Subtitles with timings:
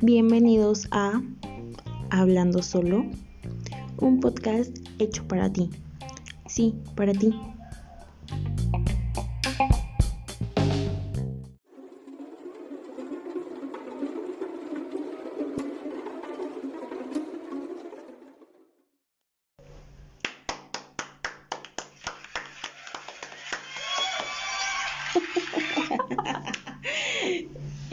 [0.00, 1.22] Bienvenidos a
[2.10, 3.04] Hablando Solo,
[3.98, 5.70] un podcast hecho para ti.
[6.46, 7.34] Sí, para ti.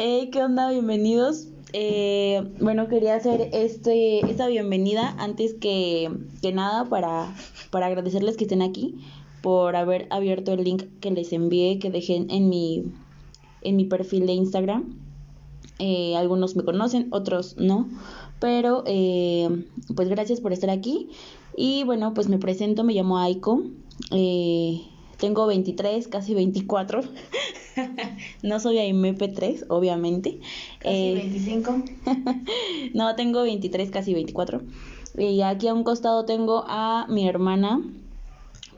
[0.01, 0.71] Hey, ¿qué onda?
[0.71, 1.49] Bienvenidos.
[1.73, 6.09] Eh, bueno, quería hacer este, esta bienvenida antes que,
[6.41, 7.35] que nada para,
[7.69, 8.95] para agradecerles que estén aquí,
[9.41, 12.85] por haber abierto el link que les envié, que dejé en mi,
[13.61, 14.97] en mi perfil de Instagram.
[15.79, 17.89] Eh, algunos me conocen, otros no,
[18.39, 19.49] pero eh,
[19.97, 21.09] pues gracias por estar aquí.
[21.57, 23.63] Y bueno, pues me presento, me llamo Aiko.
[24.11, 24.79] Eh,
[25.19, 27.01] tengo 23, casi 24.
[28.43, 30.39] no soy AMP3, obviamente.
[30.79, 31.83] Casi 25.
[32.93, 34.61] no, tengo 23, casi 24.
[35.17, 37.81] Y aquí a un costado tengo a mi hermana.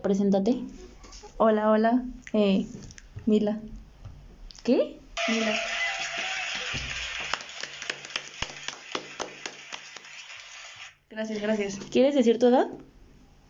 [0.02, 0.61] Preséntate.
[1.38, 2.03] Hola, hola.
[2.33, 2.67] Eh,
[3.26, 3.59] Mila.
[4.64, 5.00] ¿Qué?
[5.28, 5.53] Mila.
[11.09, 11.80] Gracias, gracias.
[11.92, 12.67] ¿Quieres decir tu edad?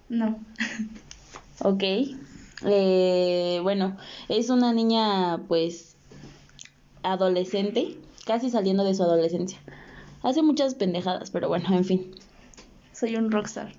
[0.10, 0.40] No.
[1.60, 1.84] Ok.
[2.66, 3.98] Eh, bueno,
[4.30, 5.96] es una niña pues
[7.04, 9.60] adolescente, casi saliendo de su adolescencia.
[10.24, 12.16] Hace muchas pendejadas, pero bueno, en fin.
[12.94, 13.74] Soy un rockstar.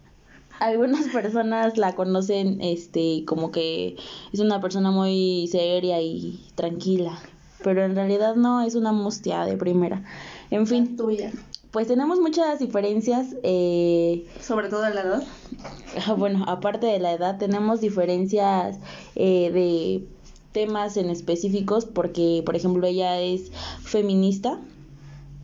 [0.59, 3.97] Algunas personas la conocen este como que
[4.33, 7.19] es una persona muy seria y tranquila,
[7.65, 10.05] pero en realidad no es una mustia de primera.
[10.51, 11.33] En fin, Tuya.
[11.71, 15.23] pues tenemos muchas diferencias eh, Sobre todo de la edad.
[16.07, 18.79] Ah, Bueno, aparte de la edad, tenemos diferencias
[19.15, 20.07] eh, de
[20.53, 23.51] temas en específicos porque, por ejemplo, ella es
[23.83, 24.61] feminista.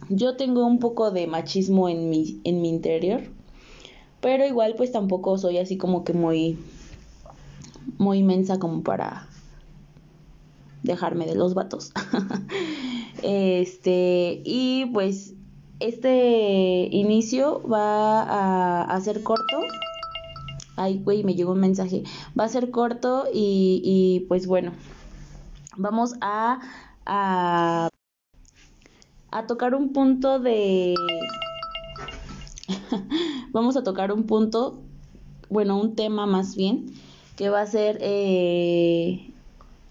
[0.08, 3.22] Yo tengo un poco de machismo en mi, en mi interior,
[4.20, 6.58] pero igual pues tampoco soy así como que muy,
[7.98, 9.28] muy inmensa como para
[10.82, 11.92] dejarme de los vatos.
[13.22, 15.34] este, y pues
[15.80, 19.60] este inicio va a, a ser corto.
[20.78, 22.04] Ay, güey, me llegó un mensaje.
[22.38, 24.72] Va a ser corto y, y pues bueno,
[25.76, 26.60] vamos a,
[27.04, 27.88] a,
[29.30, 30.94] a tocar un punto de...
[33.52, 34.80] vamos a tocar un punto,
[35.48, 36.86] bueno, un tema más bien,
[37.36, 37.98] que va a ser...
[38.00, 39.30] Eh,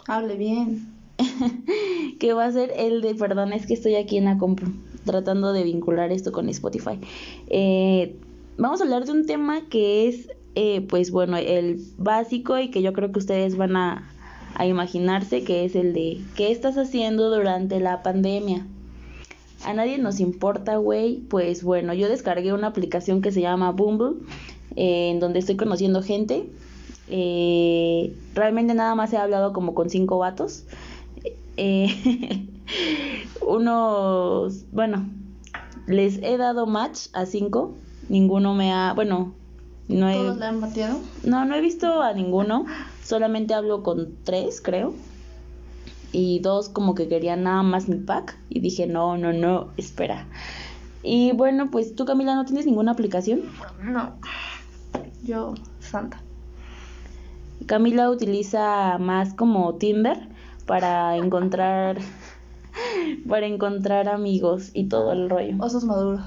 [0.08, 0.94] Hable bien.
[2.20, 4.66] que va a ser el de, perdón, es que estoy aquí en la compu
[5.08, 7.00] tratando de vincular esto con Spotify.
[7.48, 8.16] Eh,
[8.58, 12.82] vamos a hablar de un tema que es, eh, pues bueno, el básico y que
[12.82, 14.12] yo creo que ustedes van a,
[14.56, 18.66] a imaginarse, que es el de ¿qué estás haciendo durante la pandemia?
[19.64, 21.18] A nadie nos importa, güey.
[21.18, 24.16] Pues bueno, yo descargué una aplicación que se llama Bumble,
[24.76, 26.50] eh, en donde estoy conociendo gente.
[27.08, 30.64] Eh, realmente nada más he hablado como con cinco vatos.
[33.48, 35.08] Unos, bueno,
[35.86, 37.76] les he dado match a cinco.
[38.10, 39.36] Ninguno me ha, bueno,
[39.88, 41.00] no he, ¿Todos la han bateado?
[41.24, 42.66] no, no he visto a ninguno.
[43.04, 44.94] Solamente hablo con tres, creo.
[46.12, 48.38] Y dos como que querían nada más mi pack.
[48.50, 50.28] Y dije, no, no, no, espera.
[51.04, 53.44] Y bueno, pues tú Camila, ¿no tienes ninguna aplicación?
[53.82, 54.16] No.
[55.24, 56.22] Yo, santa.
[57.66, 60.28] Camila utiliza más como Tinder
[60.66, 61.98] para encontrar
[63.28, 65.56] para encontrar amigos y todo el rollo.
[65.60, 66.22] Osos maduros.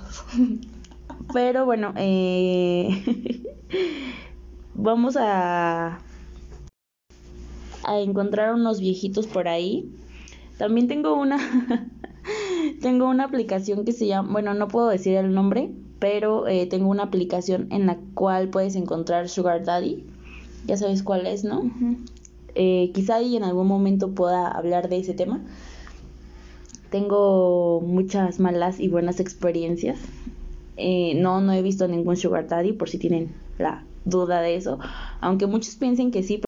[1.32, 3.39] Pero bueno, eh,
[4.74, 6.00] vamos a
[7.84, 9.90] a encontrar unos viejitos por ahí.
[10.58, 11.38] También tengo una
[12.80, 16.88] tengo una aplicación que se llama, bueno, no puedo decir el nombre, pero eh, tengo
[16.88, 20.04] una aplicación en la cual puedes encontrar Sugar Daddy.
[20.66, 21.70] Ya sabes cuál es, ¿no?
[22.54, 25.40] Eh, quizá ahí en algún momento pueda hablar de ese tema.
[26.90, 29.98] Tengo muchas malas y buenas experiencias.
[30.76, 34.78] Eh, no, no he visto ningún sugar daddy por si tienen la duda de eso.
[35.20, 36.38] Aunque muchos piensen que sí,